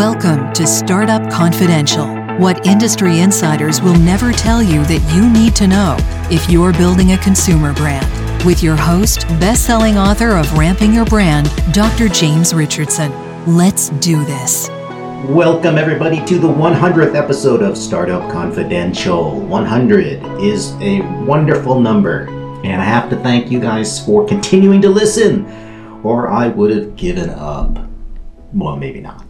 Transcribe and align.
Welcome 0.00 0.50
to 0.54 0.66
Startup 0.66 1.30
Confidential. 1.30 2.06
What 2.38 2.66
industry 2.66 3.20
insiders 3.20 3.82
will 3.82 3.98
never 3.98 4.32
tell 4.32 4.62
you 4.62 4.82
that 4.84 5.14
you 5.14 5.28
need 5.28 5.54
to 5.56 5.66
know 5.66 5.94
if 6.30 6.48
you're 6.48 6.72
building 6.72 7.12
a 7.12 7.18
consumer 7.18 7.74
brand. 7.74 8.06
With 8.46 8.62
your 8.62 8.76
host, 8.76 9.28
best 9.38 9.66
selling 9.66 9.98
author 9.98 10.38
of 10.38 10.50
Ramping 10.56 10.94
Your 10.94 11.04
Brand, 11.04 11.52
Dr. 11.74 12.08
James 12.08 12.54
Richardson. 12.54 13.12
Let's 13.46 13.90
do 13.90 14.24
this. 14.24 14.70
Welcome, 15.28 15.76
everybody, 15.76 16.24
to 16.24 16.38
the 16.38 16.48
100th 16.48 17.14
episode 17.14 17.60
of 17.60 17.76
Startup 17.76 18.22
Confidential. 18.32 19.38
100 19.38 20.40
is 20.40 20.72
a 20.80 21.02
wonderful 21.26 21.78
number, 21.78 22.20
and 22.64 22.80
I 22.80 22.86
have 22.86 23.10
to 23.10 23.16
thank 23.16 23.50
you 23.50 23.60
guys 23.60 24.02
for 24.02 24.26
continuing 24.26 24.80
to 24.80 24.88
listen, 24.88 25.44
or 26.02 26.30
I 26.30 26.48
would 26.48 26.70
have 26.70 26.96
given 26.96 27.28
up. 27.28 27.86
Well, 28.54 28.76
maybe 28.76 29.02
not. 29.02 29.26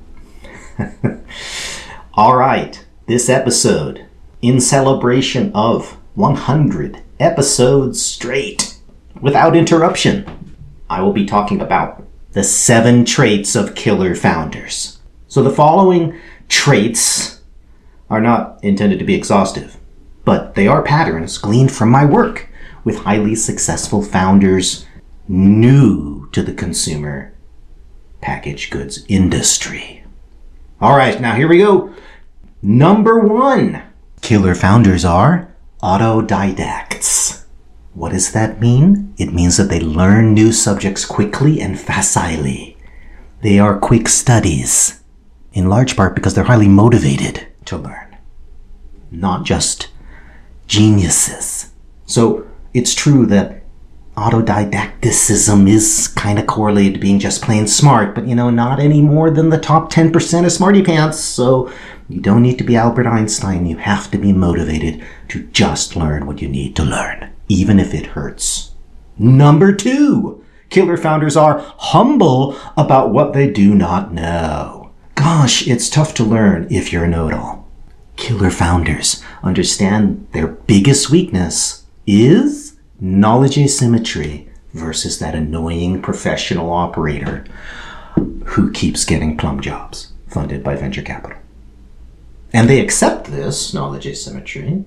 All 2.15 2.37
right, 2.37 2.85
this 3.07 3.29
episode, 3.29 4.07
in 4.43 4.61
celebration 4.61 5.53
of 5.55 5.97
100 6.15 7.03
episodes 7.19 8.03
straight, 8.03 8.77
without 9.21 9.57
interruption, 9.57 10.57
I 10.89 11.03
will 11.03 11.13
be 11.13 11.27
talking 11.27 11.61
about 11.61 12.05
the 12.33 12.45
seven 12.45 13.05
traits 13.05 13.55
of 13.55 13.75
killer 13.75 14.15
founders. 14.15 14.99
So 15.29 15.43
the 15.43 15.51
following 15.51 16.19
traits 16.49 17.41
are 18.09 18.21
not 18.21 18.63
intended 18.63 18.99
to 18.99 19.05
be 19.05 19.15
exhaustive, 19.15 19.77
but 20.25 20.55
they 20.55 20.67
are 20.67 20.83
patterns 20.83 21.39
gleaned 21.39 21.73
from 21.73 21.91
my 21.91 22.05
work 22.05 22.49
with 22.85 23.01
highly 23.01 23.35
successful 23.35 24.03
founders 24.03 24.87
new 25.29 26.29
to 26.33 26.43
the 26.43 26.53
consumer 26.53 27.33
packaged 28.21 28.71
goods 28.71 29.05
industry. 29.09 30.00
All 30.81 30.97
right, 30.97 31.21
now 31.21 31.35
here 31.35 31.47
we 31.47 31.59
go. 31.59 31.93
Number 32.63 33.19
one 33.19 33.83
killer 34.23 34.55
founders 34.55 35.05
are 35.05 35.55
autodidacts. 35.83 37.45
What 37.93 38.13
does 38.13 38.33
that 38.33 38.63
mean? 38.63 39.13
It 39.19 39.35
means 39.35 39.59
that 39.59 39.65
they 39.65 39.81
learn 39.81 40.33
new 40.33 40.53
subjects 40.53 41.05
quickly 41.05 41.61
and 41.61 41.79
facilely. 41.79 42.79
They 43.43 43.59
are 43.59 43.79
quick 43.79 44.09
studies 44.09 45.03
in 45.53 45.69
large 45.69 45.97
part 45.97 46.15
because 46.15 46.33
they're 46.33 46.45
highly 46.45 46.69
motivated 46.69 47.47
to 47.67 47.77
learn, 47.77 48.17
not 49.11 49.45
just 49.45 49.89
geniuses. 50.67 51.75
So 52.07 52.47
it's 52.73 52.95
true 52.95 53.27
that 53.27 53.60
autodidacticism 54.17 55.69
is 55.69 56.09
kind 56.09 56.39
of 56.39 56.47
correlated 56.47 56.95
to 56.95 57.01
being 57.01 57.19
just 57.19 57.43
plain 57.43 57.67
smart, 57.67 58.15
but 58.15 58.27
you 58.27 58.35
know, 58.35 58.51
not 58.51 58.81
any 58.81 59.01
more 59.01 59.31
than 59.31 59.51
the 59.51 59.59
top 59.59 59.91
10% 59.93 60.45
of 60.45 60.53
smarty 60.53 60.83
pants. 60.83 61.19
So 61.19 61.73
you 62.09 62.21
don't 62.21 62.43
need 62.43 62.59
to 62.59 62.65
be 62.65 62.77
Albert 62.77 63.07
Einstein. 63.07 63.67
You 63.67 63.77
have 63.77 64.11
to 64.11 64.19
be 64.19 64.33
motivated 64.33 65.03
to 65.29 65.45
just 65.49 65.97
learn 65.97 66.27
what 66.27 66.43
you 66.43 66.49
need 66.49 66.75
to 66.77 66.85
learn, 66.85 67.31
even 67.49 67.79
if 67.79 67.95
it 67.95 68.07
hurts. 68.07 68.73
Number 69.17 69.73
two, 69.73 70.45
killer 70.71 70.97
founders 70.97 71.37
are 71.37 71.61
humble 71.79 72.57
about 72.77 73.11
what 73.11 73.33
they 73.33 73.51
do 73.51 73.75
not 73.75 74.13
know. 74.13 74.91
Gosh, 75.15 75.69
it's 75.69 75.91
tough 75.91 76.15
to 76.15 76.25
learn 76.25 76.67
if 76.71 76.93
you're 76.93 77.05
a 77.05 77.09
know-it-all. 77.09 77.69
Killer 78.17 78.51
founders 78.51 79.23
understand 79.43 80.27
their 80.33 80.49
biggest 80.49 81.11
weakness 81.11 81.85
is 82.07 82.70
knowledge 83.01 83.59
asymmetry 83.59 84.49
versus 84.75 85.19
that 85.19 85.35
annoying 85.35 86.03
professional 86.03 86.73
operator 86.73 87.45
who 88.45 88.71
keeps 88.73 89.05
getting 89.05 89.37
plum 89.37 89.61
jobs 89.61 90.13
funded 90.29 90.63
by 90.63 90.77
venture 90.77 91.03
capital. 91.03 91.39
And 92.53 92.69
they 92.69 92.81
accept 92.81 93.27
this 93.27 93.73
knowledge 93.73 94.07
asymmetry, 94.07 94.85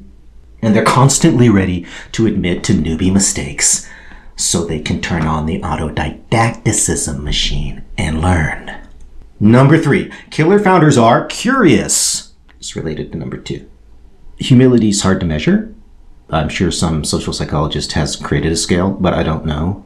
and 0.62 0.76
they're 0.76 0.84
constantly 0.84 1.50
ready 1.50 1.86
to 2.12 2.28
admit 2.28 2.64
to 2.66 2.74
newbie 2.74 3.12
mistakes 3.12 3.90
so 4.36 4.64
they 4.64 4.80
can 4.80 5.02
turn 5.02 5.24
on 5.24 5.46
the 5.46 5.60
autodidacticism 5.62 7.22
machine 7.24 7.84
and 7.98 8.22
learn. 8.22 8.76
Number 9.40 9.78
three, 9.78 10.12
killer 10.30 10.60
founders 10.60 10.98
are 10.98 11.26
curious. 11.26 12.34
It's 12.60 12.76
related 12.76 13.12
to 13.12 13.18
number 13.18 13.38
two. 13.38 13.70
Humility 14.38 14.90
is 14.90 15.02
hard 15.02 15.20
to 15.20 15.26
measure. 15.26 15.73
I'm 16.36 16.50
sure 16.50 16.72
some 16.72 17.04
social 17.04 17.34
psychologist 17.34 17.94
has 17.94 18.16
created 18.16 18.52
a 18.52 18.58
scale, 18.58 18.92
but 18.92 19.14
I 19.14 19.24
don't 19.24 19.46
know. 19.46 19.84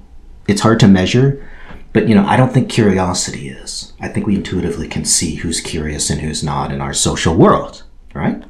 It's 0.47 0.61
hard 0.61 0.79
to 0.81 0.87
measure, 0.87 1.47
but 1.93 2.07
you 2.07 2.15
know, 2.15 2.25
I 2.25 2.37
don't 2.37 2.53
think 2.53 2.69
curiosity 2.69 3.49
is. 3.49 3.93
I 3.99 4.07
think 4.07 4.25
we 4.25 4.35
intuitively 4.35 4.87
can 4.87 5.05
see 5.05 5.35
who's 5.35 5.59
curious 5.59 6.09
and 6.09 6.21
who's 6.21 6.43
not 6.43 6.71
in 6.71 6.81
our 6.81 6.93
social 6.93 7.35
world, 7.35 7.83
right? 8.13 8.43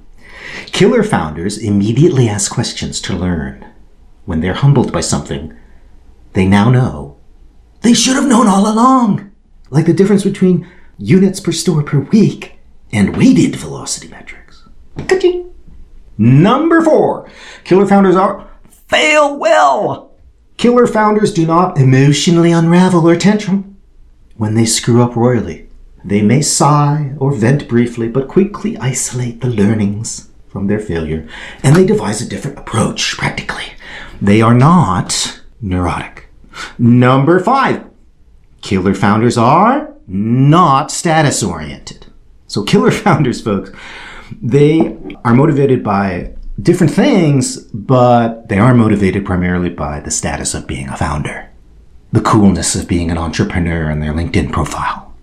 Killer 0.67 1.03
founders 1.03 1.57
immediately 1.57 2.29
ask 2.29 2.51
questions 2.51 3.01
to 3.01 3.15
learn. 3.15 3.65
When 4.25 4.41
they're 4.41 4.53
humbled 4.53 4.91
by 4.91 5.01
something, 5.01 5.55
they 6.33 6.45
now 6.45 6.69
know. 6.69 7.17
They 7.81 7.93
should 7.93 8.15
have 8.15 8.27
known 8.27 8.47
all 8.47 8.71
along. 8.71 9.31
Like 9.69 9.85
the 9.85 9.93
difference 9.93 10.23
between 10.23 10.67
units 10.97 11.39
per 11.39 11.51
store 11.51 11.83
per 11.83 11.99
week, 11.99 12.59
and 12.91 13.15
weighted 13.15 13.55
velocity 13.55 14.07
metrics. 14.07 14.63
Ka-ching. 15.07 15.46
Number 16.17 16.81
four, 16.81 17.29
killer 17.63 17.85
founders 17.85 18.15
are 18.15 18.47
fail 18.69 19.37
well. 19.37 20.11
Killer 20.57 20.87
founders 20.87 21.33
do 21.33 21.45
not 21.45 21.77
emotionally 21.77 22.51
unravel 22.51 23.07
or 23.07 23.15
tantrum 23.15 23.77
when 24.35 24.55
they 24.55 24.65
screw 24.65 25.03
up 25.03 25.15
royally. 25.15 25.69
They 26.03 26.21
may 26.21 26.41
sigh 26.41 27.13
or 27.19 27.33
vent 27.33 27.67
briefly, 27.67 28.07
but 28.07 28.27
quickly 28.27 28.77
isolate 28.77 29.41
the 29.41 29.49
learnings 29.49 30.29
from 30.47 30.67
their 30.67 30.79
failure, 30.79 31.27
and 31.61 31.75
they 31.75 31.85
devise 31.85 32.21
a 32.21 32.29
different 32.29 32.57
approach 32.57 33.17
practically. 33.17 33.65
They 34.21 34.41
are 34.41 34.53
not 34.53 35.41
neurotic. 35.61 36.29
Number 36.79 37.39
five, 37.39 37.85
killer 38.61 38.93
founders 38.93 39.37
are 39.37 39.93
not 40.07 40.91
status 40.91 41.43
oriented. 41.43 42.07
So 42.47 42.63
killer 42.63 42.91
founders, 43.03 43.41
folks, 43.41 43.71
they 44.41 44.97
are 45.23 45.33
motivated 45.33 45.83
by 45.83 46.35
different 46.61 46.93
things, 46.93 47.57
but 47.73 48.49
they 48.49 48.57
are 48.57 48.73
motivated 48.73 49.25
primarily 49.25 49.69
by 49.69 49.99
the 49.99 50.11
status 50.11 50.53
of 50.53 50.67
being 50.67 50.89
a 50.89 50.97
founder, 50.97 51.49
the 52.11 52.21
coolness 52.21 52.75
of 52.75 52.87
being 52.87 53.11
an 53.11 53.17
entrepreneur 53.17 53.89
in 53.89 53.99
their 53.99 54.13
LinkedIn 54.13 54.51
profile. 54.51 55.13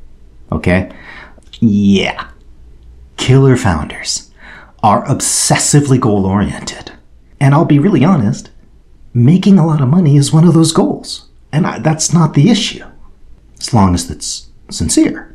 Okay? 0.52 0.92
Yeah. 1.60 2.28
Killer 3.16 3.56
founders 3.56 4.30
are 4.82 5.04
obsessively 5.06 5.98
goal 5.98 6.26
oriented. 6.26 6.92
And 7.40 7.54
I'll 7.54 7.64
be 7.64 7.78
really 7.78 8.04
honest, 8.04 8.50
making 9.12 9.58
a 9.58 9.66
lot 9.66 9.80
of 9.80 9.88
money 9.88 10.16
is 10.16 10.32
one 10.32 10.46
of 10.46 10.54
those 10.54 10.72
goals. 10.72 11.28
And 11.52 11.66
I, 11.66 11.78
that's 11.78 12.12
not 12.12 12.34
the 12.34 12.50
issue, 12.50 12.84
as 13.60 13.72
long 13.72 13.94
as 13.94 14.10
it's 14.10 14.50
sincere. 14.70 15.34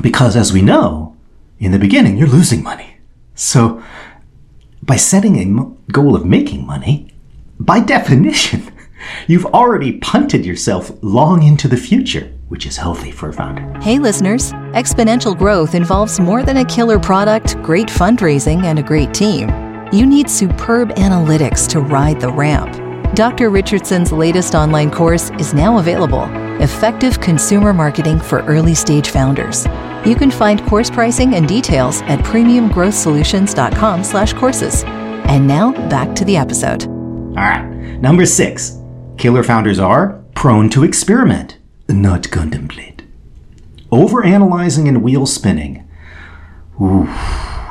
Because 0.00 0.36
as 0.36 0.52
we 0.52 0.62
know, 0.62 1.16
in 1.58 1.72
the 1.72 1.78
beginning, 1.78 2.16
you're 2.16 2.28
losing 2.28 2.62
money. 2.62 2.85
So 3.36 3.82
by 4.82 4.96
setting 4.96 5.36
a 5.36 5.92
goal 5.92 6.16
of 6.16 6.24
making 6.24 6.66
money, 6.66 7.12
by 7.60 7.80
definition, 7.80 8.72
you've 9.26 9.46
already 9.46 9.98
punted 9.98 10.44
yourself 10.44 10.90
long 11.02 11.42
into 11.42 11.68
the 11.68 11.76
future, 11.76 12.32
which 12.48 12.66
is 12.66 12.78
healthy 12.78 13.10
for 13.10 13.28
a 13.28 13.32
founder. 13.32 13.78
Hey, 13.80 13.98
listeners, 13.98 14.52
exponential 14.72 15.36
growth 15.36 15.74
involves 15.74 16.18
more 16.18 16.42
than 16.42 16.56
a 16.56 16.64
killer 16.64 16.98
product, 16.98 17.60
great 17.62 17.88
fundraising, 17.88 18.64
and 18.64 18.78
a 18.78 18.82
great 18.82 19.12
team. 19.12 19.50
You 19.92 20.06
need 20.06 20.30
superb 20.30 20.90
analytics 20.96 21.68
to 21.68 21.80
ride 21.80 22.20
the 22.20 22.32
ramp. 22.32 22.82
Dr. 23.14 23.50
Richardson's 23.50 24.12
latest 24.12 24.54
online 24.54 24.90
course 24.90 25.30
is 25.38 25.54
now 25.54 25.78
available 25.78 26.24
Effective 26.60 27.20
Consumer 27.20 27.72
Marketing 27.72 28.18
for 28.18 28.40
Early 28.42 28.74
Stage 28.74 29.10
Founders. 29.10 29.66
You 30.06 30.14
can 30.14 30.30
find 30.30 30.64
course 30.66 30.88
pricing 30.88 31.34
and 31.34 31.48
details 31.48 32.02
at 32.02 32.20
premiumgrowthsolutions.com 32.20 34.04
slash 34.04 34.32
courses. 34.34 34.84
And 34.84 35.46
now 35.46 35.72
back 35.88 36.14
to 36.16 36.24
the 36.24 36.36
episode. 36.36 36.84
All 36.86 37.34
right. 37.34 37.64
Number 38.00 38.24
six, 38.24 38.78
killer 39.18 39.42
founders 39.42 39.78
are 39.78 40.22
prone 40.34 40.70
to 40.70 40.84
experiment, 40.84 41.58
not 41.88 42.30
contemplate. 42.30 43.02
Overanalyzing 43.90 44.88
and 44.88 45.02
wheel 45.02 45.26
spinning. 45.26 45.88
Ooh 46.80 47.08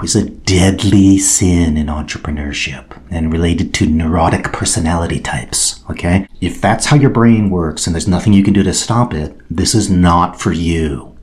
is 0.04 0.16
a 0.16 0.30
deadly 0.30 1.18
sin 1.18 1.78
in 1.78 1.88
entrepreneurship 1.88 3.02
and 3.10 3.32
related 3.32 3.74
to 3.74 3.86
neurotic 3.86 4.52
personality 4.52 5.20
types. 5.20 5.84
Okay? 5.90 6.28
If 6.42 6.62
that's 6.62 6.86
how 6.86 6.96
your 6.96 7.10
brain 7.10 7.50
works 7.50 7.88
and 7.88 7.96
there's 7.96 8.08
nothing 8.08 8.34
you 8.34 8.44
can 8.44 8.54
do 8.54 8.64
to 8.64 8.74
stop 8.74 9.14
it, 9.14 9.38
this 9.50 9.74
is 9.74 9.90
not 9.90 10.40
for 10.40 10.52
you. 10.52 11.15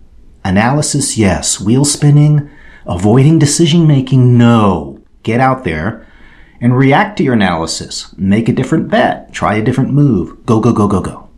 Analysis, 0.45 1.17
yes. 1.17 1.61
Wheel 1.61 1.85
spinning, 1.85 2.51
avoiding 2.87 3.39
decision 3.39 3.87
making, 3.87 4.37
no. 4.37 5.01
Get 5.23 5.41
out 5.41 5.65
there 5.65 6.07
and 6.61 6.77
react 6.77 7.19
to 7.19 7.25
your 7.25 7.35
analysis. 7.35 8.15
Make 8.17 8.49
a 8.49 8.53
different 8.53 8.89
bet. 8.89 9.33
Try 9.33 9.55
a 9.57 9.63
different 9.63 9.93
move. 9.93 10.45
Go, 10.47 10.61
go, 10.61 10.73
go, 10.73 10.89
go, 10.89 11.01
go. 11.01 11.29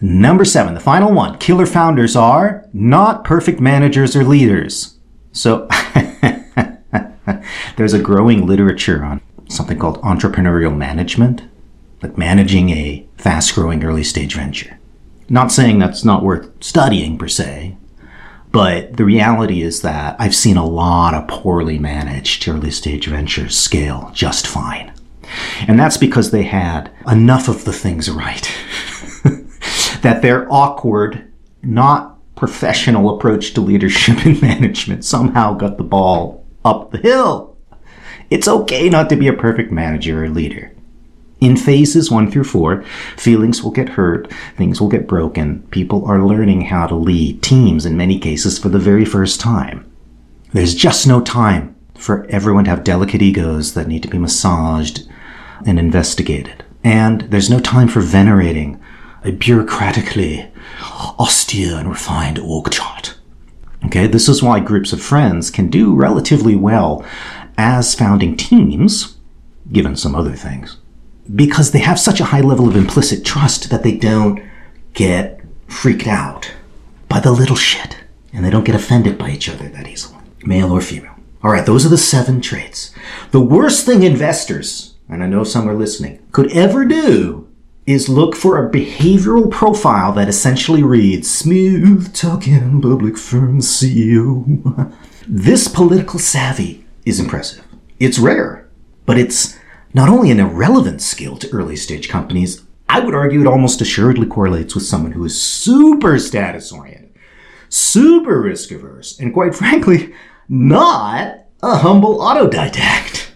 Number 0.00 0.46
seven, 0.46 0.72
the 0.72 0.80
final 0.80 1.12
one. 1.12 1.38
Killer 1.38 1.66
founders 1.66 2.16
are 2.16 2.66
not 2.72 3.24
perfect 3.24 3.60
managers 3.60 4.16
or 4.16 4.24
leaders. 4.24 4.96
So 5.32 5.68
there's 7.76 7.92
a 7.92 8.02
growing 8.02 8.46
literature 8.46 9.04
on 9.04 9.20
something 9.48 9.78
called 9.78 10.00
entrepreneurial 10.00 10.74
management, 10.74 11.42
like 12.02 12.16
managing 12.16 12.70
a 12.70 13.06
fast 13.16 13.54
growing 13.54 13.84
early 13.84 14.04
stage 14.04 14.34
venture. 14.34 14.78
Not 15.28 15.52
saying 15.52 15.78
that's 15.78 16.04
not 16.04 16.22
worth 16.22 16.50
studying 16.64 17.18
per 17.18 17.28
se, 17.28 17.76
but 18.52 18.96
the 18.96 19.04
reality 19.04 19.62
is 19.62 19.82
that 19.82 20.16
I've 20.18 20.34
seen 20.34 20.56
a 20.56 20.66
lot 20.66 21.14
of 21.14 21.28
poorly 21.28 21.78
managed 21.78 22.48
early 22.48 22.70
stage 22.70 23.06
ventures 23.06 23.56
scale 23.56 24.10
just 24.12 24.46
fine. 24.46 24.92
And 25.68 25.78
that's 25.78 25.96
because 25.96 26.30
they 26.30 26.42
had 26.42 26.90
enough 27.06 27.48
of 27.48 27.64
the 27.64 27.72
things 27.72 28.10
right. 28.10 28.50
that 30.02 30.20
their 30.22 30.52
awkward, 30.52 31.30
not 31.62 32.18
professional 32.34 33.14
approach 33.14 33.54
to 33.54 33.60
leadership 33.60 34.24
and 34.24 34.40
management 34.42 35.04
somehow 35.04 35.54
got 35.54 35.76
the 35.76 35.84
ball 35.84 36.44
up 36.64 36.90
the 36.90 36.98
hill. 36.98 37.56
It's 38.30 38.48
okay 38.48 38.88
not 38.88 39.08
to 39.10 39.16
be 39.16 39.28
a 39.28 39.32
perfect 39.32 39.70
manager 39.70 40.24
or 40.24 40.28
leader. 40.28 40.74
In 41.40 41.56
phases 41.56 42.10
one 42.10 42.30
through 42.30 42.44
four, 42.44 42.82
feelings 43.16 43.62
will 43.62 43.70
get 43.70 43.90
hurt, 43.90 44.30
things 44.56 44.78
will 44.78 44.90
get 44.90 45.08
broken, 45.08 45.62
people 45.70 46.04
are 46.04 46.22
learning 46.22 46.62
how 46.62 46.86
to 46.86 46.94
lead 46.94 47.42
teams 47.42 47.86
in 47.86 47.96
many 47.96 48.18
cases 48.18 48.58
for 48.58 48.68
the 48.68 48.78
very 48.78 49.06
first 49.06 49.40
time. 49.40 49.90
There's 50.52 50.74
just 50.74 51.06
no 51.06 51.22
time 51.22 51.74
for 51.94 52.26
everyone 52.26 52.64
to 52.64 52.70
have 52.70 52.84
delicate 52.84 53.22
egos 53.22 53.72
that 53.72 53.88
need 53.88 54.02
to 54.02 54.08
be 54.08 54.18
massaged 54.18 55.08
and 55.64 55.78
investigated. 55.78 56.62
And 56.84 57.22
there's 57.22 57.50
no 57.50 57.60
time 57.60 57.88
for 57.88 58.00
venerating 58.00 58.78
a 59.24 59.32
bureaucratically 59.32 60.50
austere 61.18 61.76
and 61.76 61.88
refined 61.88 62.38
org 62.38 62.70
chart. 62.70 63.18
Okay, 63.86 64.06
this 64.06 64.28
is 64.28 64.42
why 64.42 64.60
groups 64.60 64.92
of 64.92 65.00
friends 65.00 65.50
can 65.50 65.70
do 65.70 65.94
relatively 65.94 66.54
well 66.54 67.04
as 67.56 67.94
founding 67.94 68.36
teams, 68.36 69.16
given 69.72 69.96
some 69.96 70.14
other 70.14 70.34
things 70.34 70.76
because 71.34 71.70
they 71.70 71.80
have 71.80 71.98
such 71.98 72.20
a 72.20 72.26
high 72.26 72.40
level 72.40 72.68
of 72.68 72.76
implicit 72.76 73.24
trust 73.24 73.70
that 73.70 73.82
they 73.82 73.96
don't 73.96 74.42
get 74.94 75.40
freaked 75.66 76.06
out 76.06 76.52
by 77.08 77.20
the 77.20 77.32
little 77.32 77.56
shit 77.56 77.96
and 78.32 78.44
they 78.44 78.50
don't 78.50 78.64
get 78.64 78.74
offended 78.74 79.18
by 79.18 79.30
each 79.30 79.48
other 79.48 79.68
that 79.68 79.88
easily, 79.88 80.20
male 80.42 80.72
or 80.72 80.80
female. 80.80 81.14
All 81.42 81.50
right, 81.50 81.64
those 81.64 81.86
are 81.86 81.90
the 81.90 81.98
seven 81.98 82.40
traits. 82.40 82.94
The 83.30 83.40
worst 83.40 83.86
thing 83.86 84.02
investors, 84.02 84.94
and 85.08 85.22
I 85.22 85.26
know 85.26 85.44
some 85.44 85.68
are 85.68 85.74
listening, 85.74 86.24
could 86.32 86.52
ever 86.52 86.84
do 86.84 87.48
is 87.86 88.08
look 88.08 88.36
for 88.36 88.58
a 88.58 88.70
behavioral 88.70 89.50
profile 89.50 90.12
that 90.12 90.28
essentially 90.28 90.82
reads 90.82 91.30
smooth 91.30 92.14
talking 92.14 92.80
public 92.80 93.16
firm 93.16 93.60
CEO. 93.60 94.94
this 95.28 95.66
political 95.66 96.18
savvy 96.18 96.84
is 97.04 97.18
impressive. 97.18 97.64
It's 97.98 98.18
rare, 98.18 98.68
but 99.06 99.18
it's 99.18 99.58
not 99.92 100.08
only 100.08 100.30
an 100.30 100.40
irrelevant 100.40 101.02
skill 101.02 101.36
to 101.36 101.50
early 101.50 101.76
stage 101.76 102.08
companies, 102.08 102.62
I 102.88 103.00
would 103.00 103.14
argue 103.14 103.40
it 103.40 103.46
almost 103.46 103.80
assuredly 103.80 104.26
correlates 104.26 104.74
with 104.74 104.84
someone 104.84 105.12
who 105.12 105.24
is 105.24 105.40
super 105.40 106.18
status 106.18 106.72
oriented, 106.72 107.14
super 107.68 108.40
risk 108.40 108.70
averse, 108.70 109.18
and 109.18 109.32
quite 109.32 109.54
frankly, 109.54 110.12
not 110.48 111.46
a 111.62 111.76
humble 111.78 112.18
autodidact. 112.18 113.30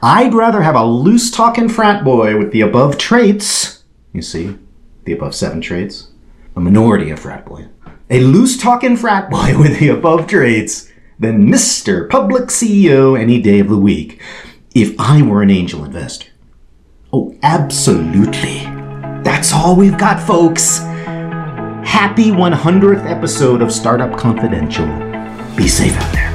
I'd 0.00 0.34
rather 0.34 0.62
have 0.62 0.76
a 0.76 0.84
loose 0.84 1.30
talking 1.30 1.68
frat 1.68 2.04
boy 2.04 2.38
with 2.38 2.52
the 2.52 2.60
above 2.60 2.98
traits, 2.98 3.82
you 4.12 4.22
see, 4.22 4.56
the 5.04 5.12
above 5.12 5.34
seven 5.34 5.60
traits, 5.60 6.12
a 6.54 6.60
minority 6.60 7.10
of 7.10 7.18
frat 7.18 7.46
boy, 7.46 7.66
a 8.10 8.20
loose 8.20 8.56
talking 8.56 8.96
frat 8.96 9.28
boy 9.28 9.54
with 9.58 9.78
the 9.80 9.88
above 9.88 10.28
traits 10.28 10.88
than 11.18 11.48
Mr. 11.48 12.08
Public 12.08 12.44
CEO 12.44 13.18
any 13.18 13.42
day 13.42 13.58
of 13.58 13.68
the 13.68 13.78
week 13.78 14.22
if 14.74 14.98
I 14.98 15.22
were 15.22 15.42
an 15.42 15.50
angel 15.50 15.84
investor. 15.84 16.28
Oh, 17.12 17.36
absolutely. 17.42 18.60
That's 19.22 19.52
all 19.52 19.76
we've 19.76 19.98
got, 19.98 20.24
folks. 20.24 20.78
Happy 20.78 22.30
100th 22.30 23.04
episode 23.10 23.62
of 23.62 23.72
Startup 23.72 24.16
Confidential. 24.18 24.86
Be 25.56 25.68
safe 25.68 25.96
out 25.96 26.12
there. 26.12 26.28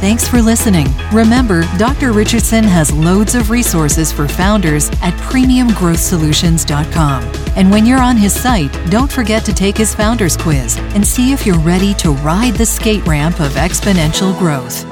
Thanks 0.00 0.28
for 0.28 0.40
listening. 0.42 0.86
Remember, 1.12 1.62
Dr. 1.78 2.12
Richardson 2.12 2.64
has 2.64 2.92
loads 2.92 3.34
of 3.34 3.50
resources 3.50 4.12
for 4.12 4.28
founders 4.28 4.88
at 5.02 5.14
premiumgrowthsolutions.com. 5.14 7.22
And 7.56 7.70
when 7.70 7.86
you're 7.86 8.02
on 8.02 8.16
his 8.16 8.38
site, 8.38 8.72
don't 8.90 9.10
forget 9.10 9.44
to 9.46 9.54
take 9.54 9.76
his 9.76 9.94
founders 9.94 10.36
quiz 10.36 10.76
and 10.94 11.04
see 11.06 11.32
if 11.32 11.46
you're 11.46 11.58
ready 11.58 11.94
to 11.94 12.10
ride 12.12 12.54
the 12.54 12.66
skate 12.66 13.04
ramp 13.06 13.40
of 13.40 13.52
exponential 13.52 14.38
growth. 14.38 14.84